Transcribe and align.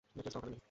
নেকলেসটা 0.17 0.39
ওখানে 0.39 0.47
নেই! 0.53 0.59